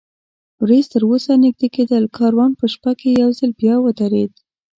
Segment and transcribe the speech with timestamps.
[0.61, 4.31] ورېځ تراوسه نږدې کېدل، کاروان په شپه کې یو ځل بیا ودرېد.